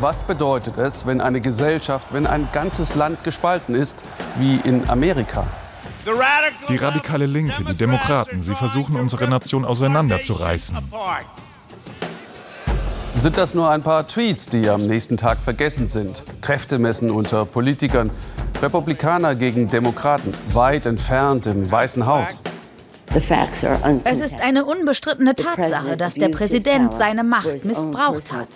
Was 0.00 0.22
bedeutet 0.22 0.78
es, 0.78 1.06
wenn 1.06 1.20
eine 1.20 1.40
Gesellschaft, 1.40 2.12
wenn 2.12 2.24
ein 2.24 2.48
ganzes 2.52 2.94
Land 2.94 3.24
gespalten 3.24 3.74
ist, 3.74 4.04
wie 4.36 4.56
in 4.56 4.88
Amerika? 4.88 5.44
Die 6.68 6.76
radikale 6.76 7.26
Linke, 7.26 7.64
die 7.64 7.76
Demokraten, 7.76 8.40
sie 8.40 8.54
versuchen 8.54 8.94
unsere 8.94 9.26
Nation 9.26 9.64
auseinanderzureißen. 9.64 10.78
Sind 13.14 13.36
das 13.36 13.54
nur 13.54 13.68
ein 13.68 13.82
paar 13.82 14.06
Tweets, 14.06 14.48
die 14.48 14.70
am 14.70 14.86
nächsten 14.86 15.16
Tag 15.16 15.38
vergessen 15.38 15.88
sind? 15.88 16.24
Kräftemessen 16.42 17.10
unter 17.10 17.44
Politikern, 17.44 18.10
Republikaner 18.62 19.34
gegen 19.34 19.66
Demokraten, 19.66 20.32
weit 20.52 20.86
entfernt 20.86 21.48
im 21.48 21.70
Weißen 21.70 22.06
Haus. 22.06 22.42
Es 24.04 24.20
ist 24.20 24.42
eine 24.42 24.64
unbestrittene 24.64 25.34
Tatsache, 25.34 25.96
dass 25.96 26.14
der 26.14 26.28
Präsident 26.28 26.92
seine 26.92 27.24
Macht 27.24 27.64
missbraucht 27.64 28.32
hat. 28.32 28.48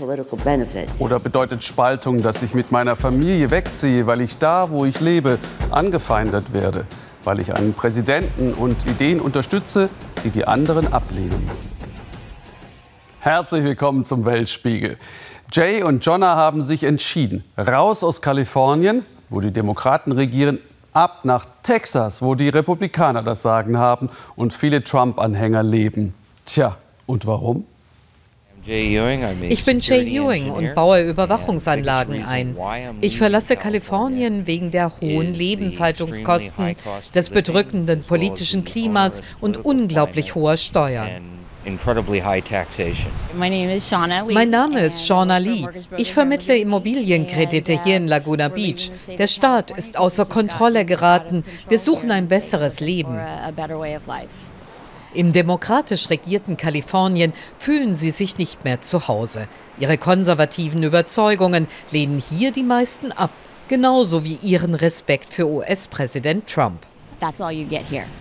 Oder 0.99 1.19
bedeutet 1.19 1.65
Spaltung, 1.65 2.23
dass 2.23 2.43
ich 2.43 2.55
mit 2.55 2.71
meiner 2.71 2.97
Familie 2.97 3.51
wegziehe, 3.51 4.07
weil 4.07 4.21
ich 4.21 4.39
da, 4.39 4.71
wo 4.71 4.85
ich 4.85 5.01
lebe, 5.01 5.39
angefeindet 5.71 6.53
werde, 6.53 6.87
weil 7.25 7.41
ich 7.41 7.55
einen 7.55 7.73
Präsidenten 7.75 8.53
und 8.53 8.89
Ideen 8.89 9.21
unterstütze, 9.21 9.89
die 10.25 10.31
die 10.31 10.47
anderen 10.47 10.93
ablehnen? 10.93 11.51
Herzlich 13.21 13.65
willkommen 13.65 14.05
zum 14.05 14.25
Weltspiegel. 14.25 14.99
Jay 15.53 15.83
und 15.83 16.05
Jonna 16.05 16.35
haben 16.35 16.61
sich 16.61 16.85
entschieden, 16.85 17.45
raus 17.57 18.05
aus 18.05 18.21
Kalifornien, 18.21 19.05
wo 19.31 19.41
die 19.41 19.53
Demokraten 19.53 20.13
regieren, 20.13 20.59
ab 20.93 21.25
nach 21.25 21.47
Texas, 21.63 22.23
wo 22.23 22.35
die 22.35 22.49
Republikaner 22.49 23.23
das 23.23 23.43
Sagen 23.43 23.79
haben 23.79 24.11
und 24.37 24.53
viele 24.53 24.85
Trump-Anhänger 24.85 25.63
leben. 25.63 26.15
Tja, 26.45 26.77
und 27.07 27.27
warum? 27.27 27.65
Ich 28.65 29.65
bin 29.65 29.81
Jay 29.81 30.07
Ewing 30.07 30.51
und 30.51 30.75
baue 30.75 31.03
Überwachungsanlagen 31.03 32.25
ein. 32.25 32.57
Ich 33.01 33.19
verlasse 33.19 33.57
Kalifornien 33.57 34.47
wegen 34.47 34.71
der 34.71 34.93
hohen 35.01 35.35
Lebenshaltungskosten, 35.35 36.77
des 37.13 37.31
bedrückenden 37.31 38.05
politischen 38.05 38.63
Klimas 38.63 39.23
und 39.41 39.65
unglaublich 39.65 40.37
hoher 40.37 40.57
Steuern. 40.57 41.42
Mein 44.31 44.51
Name 44.51 44.81
ist 44.81 45.07
Shauna 45.07 45.39
Lee. 45.39 45.67
Ich 45.97 46.13
vermittle 46.13 46.57
Immobilienkredite 46.57 47.83
hier 47.85 47.97
in 47.99 48.09
Laguna 48.09 48.49
Beach. 48.49 48.91
Der 49.17 49.29
Staat 49.29 49.71
ist 49.71 49.97
außer 49.97 50.27
Kontrolle 50.27 50.85
geraten. 50.85 51.45
Wir 51.69 51.79
suchen 51.79 52.11
ein 52.11 52.27
besseres 52.27 52.81
Leben. 52.81 53.17
Im 55.15 55.33
demokratisch 55.33 56.11
regierten 56.11 56.57
Kalifornien 56.57 57.33
fühlen 57.59 57.95
sie 57.95 58.11
sich 58.11 58.39
nicht 58.39 58.65
mehr 58.65 58.81
zu 58.81 59.07
Hause. 59.09 59.47
Ihre 59.79 59.99
konservativen 59.99 60.83
Überzeugungen 60.83 61.69
lehnen 61.91 62.19
hier 62.19 62.51
die 62.51 62.63
meisten 62.63 63.13
ab, 63.13 63.31
genauso 63.69 64.25
wie 64.25 64.39
ihren 64.43 64.75
Respekt 64.75 65.29
für 65.29 65.47
US-Präsident 65.47 66.47
Trump. 66.49 66.87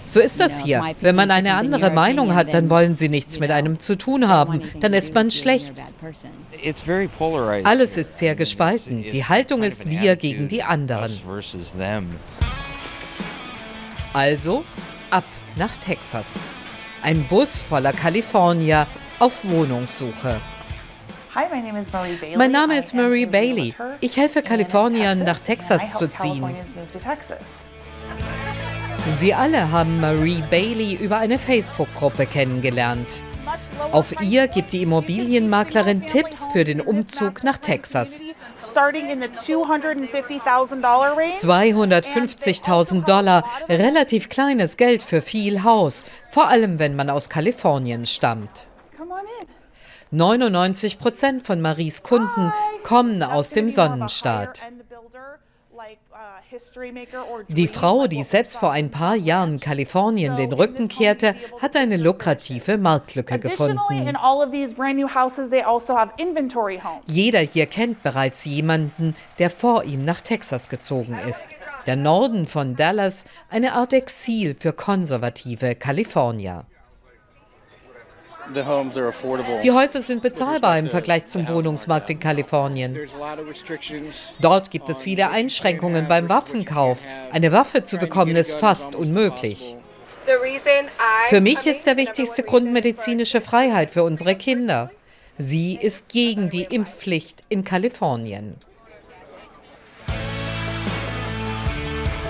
So 0.06 0.20
ist 0.20 0.40
das 0.40 0.64
hier. 0.64 0.84
Wenn 1.00 1.16
man 1.16 1.32
eine 1.32 1.56
andere 1.56 1.90
Meinung 1.92 2.36
hat, 2.36 2.54
dann 2.54 2.70
wollen 2.70 2.96
sie 2.96 3.10
nichts 3.10 3.40
mit 3.40 3.52
einem 3.52 3.80
zu 3.80 3.98
tun 3.98 4.28
haben. 4.28 4.62
Dann 4.80 4.94
ist 4.94 5.14
man 5.14 5.32
schlecht. 5.32 5.82
Alles 7.64 7.98
ist 7.98 8.18
sehr 8.18 8.36
gespalten. 8.36 9.04
Die 9.04 9.26
Haltung 9.26 9.64
ist 9.64 9.90
wir 9.90 10.16
gegen 10.16 10.48
die 10.48 10.64
anderen. 10.64 11.12
Also 14.14 14.64
ab 15.10 15.24
nach 15.56 15.76
Texas. 15.78 16.36
Ein 17.02 17.24
Bus 17.24 17.62
voller 17.62 17.94
Kalifornier 17.94 18.86
auf 19.20 19.44
Wohnungssuche. 19.44 20.40
Mein 22.36 22.52
Name 22.52 22.78
ist 22.78 22.94
Marie 22.94 23.26
Bailey. 23.26 23.74
Ich 24.02 24.18
helfe 24.18 24.44
Kaliforniern 24.44 25.24
nach 25.24 25.40
Texas 25.40 25.98
zu 25.98 26.12
ziehen. 26.12 26.44
Sie 29.10 29.34
alle 29.34 29.72
haben 29.72 30.00
Marie 30.00 30.44
Bailey 30.50 30.94
über 30.96 31.18
eine 31.18 31.40
Facebook-Gruppe 31.40 32.26
kennengelernt. 32.26 33.22
Auf 33.92 34.22
ihr 34.22 34.48
gibt 34.48 34.74
die 34.74 34.84
Immobilienmaklerin 34.84 36.06
Tipps 36.08 36.48
für 36.54 36.64
den 36.64 36.80
Umzug 36.80 37.44
nach 37.44 37.58
Texas. 37.58 38.22
250.000 41.40 43.04
Dollar, 43.04 43.44
relativ 43.68 44.30
kleines 44.30 44.78
Geld 44.78 45.04
für 45.04 45.22
viel 45.22 45.64
Haus, 45.64 46.06
vor 46.30 46.48
allem 46.48 46.80
wenn 46.80 46.96
man 46.96 47.10
aus 47.10 47.30
Kalifornien 47.30 48.06
stammt. 48.06 48.68
99 50.12 51.00
Prozent 51.00 51.42
von 51.42 51.60
Maries 51.62 52.04
Kunden 52.04 52.54
kommen 52.84 53.24
aus 53.24 53.50
dem 53.52 53.70
Sonnenstaat. 53.70 54.62
Die 57.48 57.68
Frau, 57.68 58.08
die 58.08 58.24
selbst 58.24 58.58
vor 58.58 58.72
ein 58.72 58.92
paar 58.92 59.16
Jahren 59.16 59.60
Kalifornien 59.60 60.36
den 60.36 60.54
Rücken 60.54 60.88
kehrte, 60.88 61.36
hat 61.62 61.76
eine 61.76 61.98
lukrative 61.98 62.78
Marktlücke 62.78 63.40
gefunden. 63.40 63.80
Also 63.80 63.94
Jeder 67.06 67.40
hier 67.40 67.66
kennt 67.66 68.04
bereits 68.04 68.46
jemanden, 68.46 69.16
der 69.40 69.50
vor 69.50 69.84
ihm 69.84 70.04
nach 70.04 70.22
Texas 70.22 70.70
gezogen 70.70 71.18
ist. 71.28 71.56
Der 71.88 71.96
Norden 71.96 72.46
von 72.46 72.76
Dallas, 72.76 73.26
eine 73.50 73.74
Art 73.74 73.94
Exil 73.94 74.56
für 74.60 74.74
konservative 74.74 75.76
Kalifornier. 75.76 76.66
Die 79.64 79.72
Häuser 79.72 80.02
sind 80.02 80.22
bezahlbar 80.22 80.78
im 80.78 80.90
Vergleich 80.90 81.28
zum 81.28 81.48
Wohnungsmarkt 81.48 82.10
in 82.10 82.20
Kalifornien. 82.20 82.98
Dort 84.40 84.72
gibt 84.72 84.90
es 84.90 85.02
viele 85.02 85.30
Einschränkungen 85.30 86.08
beim 86.08 86.30
Waffenkauf. 86.30 87.00
Eine 87.32 87.52
Waffe 87.52 87.84
zu 87.84 87.98
bekommen 87.98 88.36
ist 88.36 88.56
fast 88.56 88.96
unmöglich. 88.96 89.76
Für 91.30 91.42
mich 91.42 91.66
ist 91.66 91.88
der 91.88 91.98
wichtigste 91.98 92.44
Grund 92.44 92.72
medizinische 92.72 93.42
Freiheit 93.42 93.92
für 93.92 94.04
unsere 94.04 94.36
Kinder. 94.36 94.92
Sie 95.38 95.76
ist 95.76 96.10
gegen 96.10 96.50
die 96.50 96.64
Impfpflicht 96.64 97.44
in 97.50 97.64
Kalifornien. 97.64 98.56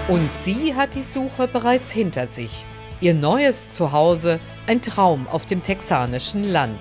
Und 0.07 0.29
sie 0.29 0.75
hat 0.75 0.95
die 0.95 1.03
Suche 1.03 1.47
bereits 1.47 1.91
hinter 1.91 2.27
sich. 2.27 2.65
Ihr 3.01 3.13
neues 3.13 3.71
Zuhause, 3.71 4.39
ein 4.67 4.81
Traum 4.81 5.27
auf 5.27 5.45
dem 5.45 5.63
texanischen 5.63 6.43
Land. 6.43 6.79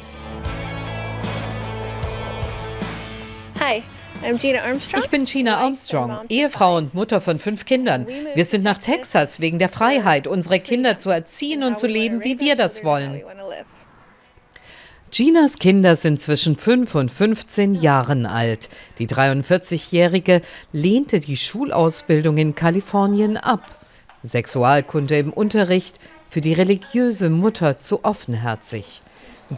Hi. 3.59 3.83
Ich 4.23 5.09
bin 5.09 5.25
Gina 5.25 5.57
Armstrong, 5.57 6.19
Ehefrau 6.29 6.77
und 6.77 6.93
Mutter 6.93 7.23
von 7.23 7.39
fünf 7.39 7.65
Kindern. 7.65 8.07
Wir 8.35 8.45
sind 8.45 8.63
nach 8.63 8.77
Texas 8.77 9.41
wegen 9.41 9.59
der 9.59 9.71
Freiheit, 9.71 10.27
unsere 10.27 10.61
Kinder 10.61 10.99
zu 10.99 11.09
erziehen 11.09 11.63
und 11.63 11.79
zu 11.79 11.87
leben, 11.87 12.23
wie 12.23 12.39
wir 12.39 12.55
das 12.55 12.85
wollen. 12.85 13.23
Ginas 15.11 15.59
Kinder 15.59 15.97
sind 15.97 16.21
zwischen 16.21 16.55
5 16.55 16.95
und 16.95 17.11
15 17.11 17.75
Jahren 17.75 18.27
alt. 18.27 18.69
Die 18.99 19.09
43-Jährige 19.09 20.43
lehnte 20.73 21.19
die 21.19 21.37
Schulausbildung 21.37 22.37
in 22.37 22.55
Kalifornien 22.55 23.37
ab. 23.37 23.65
Sexualkunde 24.23 25.19
im 25.19 25.33
Unterricht, 25.33 25.99
für 26.31 26.41
die 26.41 26.55
religiöse 26.55 27.29
Mutter 27.29 27.79
zu 27.79 28.05
offenherzig. 28.05 29.03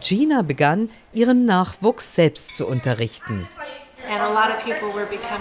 Gina 0.01 0.41
begann, 0.41 0.89
ihren 1.13 1.45
Nachwuchs 1.45 2.15
selbst 2.15 2.57
zu 2.57 2.67
unterrichten. 2.67 3.47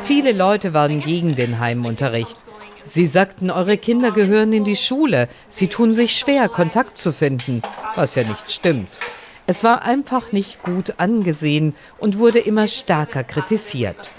Viele 0.05 0.33
Leute 0.33 0.75
waren 0.75 1.01
gegen 1.01 1.35
den 1.35 1.59
Heimunterricht. 1.59 2.37
Sie 2.85 3.07
sagten, 3.07 3.51
eure 3.51 3.79
Kinder 3.79 4.11
gehören 4.11 4.53
in 4.53 4.65
die 4.65 4.77
Schule. 4.77 5.29
Sie 5.49 5.69
tun 5.69 5.95
sich 5.95 6.17
schwer, 6.17 6.49
Kontakt 6.49 6.99
zu 6.99 7.13
finden, 7.13 7.63
was 7.95 8.15
ja 8.15 8.25
nicht 8.25 8.53
stimmt. 8.53 8.89
Es 9.47 9.65
war 9.65 9.83
einfach 9.83 10.33
nicht 10.33 10.63
gut 10.63 10.95
angesehen 10.99 11.75
und 11.99 12.19
wurde 12.19 12.39
immer 12.39 12.69
stärker 12.69 13.25
kritisiert. 13.25 14.11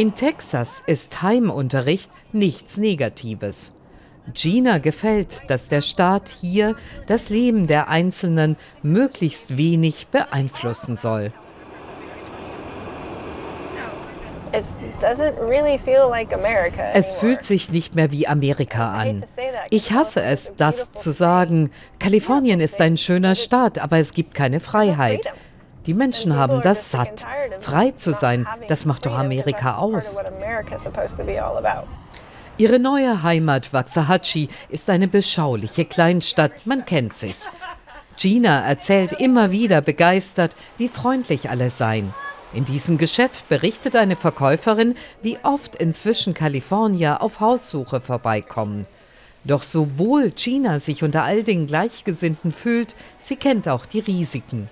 In 0.00 0.14
Texas 0.14 0.82
ist 0.86 1.20
Heimunterricht 1.20 2.10
nichts 2.32 2.78
Negatives. 2.78 3.76
Gina 4.32 4.78
gefällt, 4.78 5.50
dass 5.50 5.68
der 5.68 5.82
Staat 5.82 6.30
hier 6.30 6.74
das 7.06 7.28
Leben 7.28 7.66
der 7.66 7.88
Einzelnen 7.88 8.56
möglichst 8.82 9.58
wenig 9.58 10.06
beeinflussen 10.06 10.96
soll. 10.96 11.34
Es 16.94 17.12
fühlt 17.12 17.44
sich 17.44 17.70
nicht 17.70 17.94
mehr 17.94 18.10
wie 18.10 18.26
Amerika 18.26 18.92
an. 18.92 19.22
Ich 19.68 19.92
hasse 19.92 20.22
es, 20.22 20.52
das 20.56 20.92
zu 20.92 21.10
sagen. 21.10 21.70
Kalifornien 21.98 22.60
ist 22.60 22.80
ein 22.80 22.96
schöner 22.96 23.34
Staat, 23.34 23.78
aber 23.78 23.98
es 23.98 24.14
gibt 24.14 24.34
keine 24.34 24.60
Freiheit. 24.60 25.30
Die 25.86 25.94
Menschen 25.94 26.36
haben 26.36 26.60
das 26.60 26.90
satt. 26.90 27.24
Frei 27.58 27.92
zu 27.92 28.12
sein, 28.12 28.46
das 28.68 28.84
macht 28.84 29.06
doch 29.06 29.16
Amerika 29.16 29.76
aus. 29.76 30.18
Ihre 32.58 32.78
neue 32.78 33.22
Heimat 33.22 33.72
Waxahachie 33.72 34.48
ist 34.68 34.90
eine 34.90 35.08
beschauliche 35.08 35.86
Kleinstadt, 35.86 36.66
man 36.66 36.84
kennt 36.84 37.14
sich. 37.14 37.36
Gina 38.18 38.60
erzählt 38.66 39.14
immer 39.14 39.50
wieder 39.50 39.80
begeistert, 39.80 40.54
wie 40.76 40.88
freundlich 40.88 41.48
alle 41.48 41.70
seien. 41.70 42.12
In 42.52 42.66
diesem 42.66 42.98
Geschäft 42.98 43.48
berichtet 43.48 43.96
eine 43.96 44.16
Verkäuferin, 44.16 44.94
wie 45.22 45.38
oft 45.42 45.76
inzwischen 45.76 46.34
Kalifornier 46.34 47.22
auf 47.22 47.40
Haussuche 47.40 48.02
vorbeikommen. 48.02 48.86
Doch 49.44 49.62
sowohl 49.62 50.32
Gina 50.32 50.80
sich 50.80 51.02
unter 51.02 51.22
all 51.22 51.44
den 51.44 51.66
Gleichgesinnten 51.66 52.50
fühlt, 52.50 52.94
sie 53.18 53.36
kennt 53.36 53.68
auch 53.68 53.86
die 53.86 54.00
Risiken. 54.00 54.68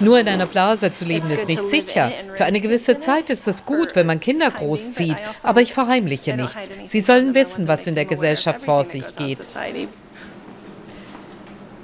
Nur 0.00 0.18
in 0.18 0.28
einer 0.28 0.46
Blase 0.46 0.92
zu 0.92 1.04
leben 1.04 1.30
ist 1.30 1.48
nicht 1.48 1.62
sicher. 1.68 2.12
Für 2.34 2.44
eine 2.44 2.60
gewisse 2.60 2.98
Zeit 2.98 3.30
ist 3.30 3.46
es 3.48 3.66
gut, 3.66 3.96
wenn 3.96 4.06
man 4.06 4.20
Kinder 4.20 4.50
großzieht, 4.50 5.16
also 5.16 5.48
aber 5.48 5.60
ich 5.60 5.72
verheimliche 5.72 6.36
nichts. 6.36 6.70
Sie 6.84 7.00
sollen 7.00 7.34
wissen, 7.34 7.68
was 7.68 7.86
in 7.86 7.94
der 7.94 8.04
Gesellschaft 8.04 8.62
vor 8.62 8.84
sich 8.84 9.16
geht. 9.16 9.40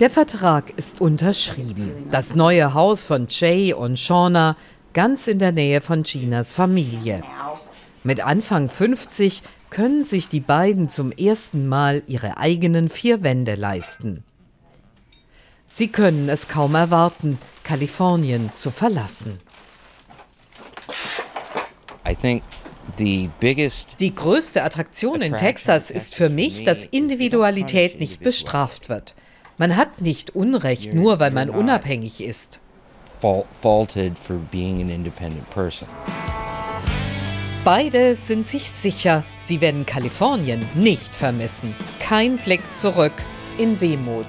Der 0.00 0.10
Vertrag 0.10 0.72
ist 0.76 1.00
unterschrieben. 1.00 2.08
Das 2.10 2.34
neue 2.34 2.74
Haus 2.74 3.04
von 3.04 3.26
Jay 3.28 3.72
und 3.72 3.98
Shauna 3.98 4.56
ganz 4.92 5.26
in 5.26 5.38
der 5.38 5.52
Nähe 5.52 5.80
von 5.80 6.02
Ginas 6.02 6.52
Familie. 6.52 7.22
Mit 8.04 8.24
Anfang 8.24 8.68
50 8.68 9.42
können 9.70 10.04
sich 10.04 10.28
die 10.28 10.40
beiden 10.40 10.90
zum 10.90 11.12
ersten 11.12 11.68
Mal 11.68 12.02
ihre 12.06 12.36
eigenen 12.36 12.88
vier 12.88 13.22
Wände 13.22 13.54
leisten. 13.54 14.24
Sie 15.74 15.88
können 15.88 16.28
es 16.28 16.48
kaum 16.48 16.74
erwarten, 16.74 17.38
Kalifornien 17.64 18.52
zu 18.52 18.70
verlassen. 18.70 19.40
Die 22.98 24.14
größte 24.14 24.62
Attraktion 24.62 25.22
in 25.22 25.36
Texas 25.36 25.90
ist 25.90 26.14
für 26.14 26.28
mich, 26.28 26.64
dass 26.64 26.84
Individualität 26.84 28.00
nicht 28.00 28.22
bestraft 28.22 28.90
wird. 28.90 29.14
Man 29.56 29.76
hat 29.76 30.02
nicht 30.02 30.34
Unrecht, 30.34 30.92
nur 30.92 31.20
weil 31.20 31.30
man 31.30 31.48
unabhängig 31.48 32.22
ist. 32.22 32.58
Beide 37.64 38.14
sind 38.14 38.46
sich 38.48 38.70
sicher, 38.70 39.24
sie 39.38 39.60
werden 39.60 39.86
Kalifornien 39.86 40.66
nicht 40.74 41.14
vermissen. 41.14 41.74
Kein 42.00 42.36
Blick 42.36 42.62
zurück 42.76 43.14
in 43.56 43.80
Wehmut. 43.80 44.26